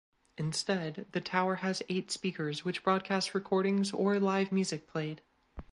Instead 0.35 1.05
the 1.11 1.21
tower 1.21 1.57
has 1.57 1.83
eight 1.87 2.09
speakers 2.09 2.65
which 2.65 2.83
broadcast 2.83 3.35
recordings 3.35 3.93
or 3.93 4.19
live 4.19 4.51
music 4.51 4.87
played. 4.87 5.21